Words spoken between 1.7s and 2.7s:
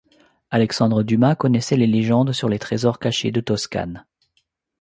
les légendes sur les